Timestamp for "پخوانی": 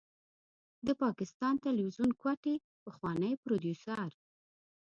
2.83-3.31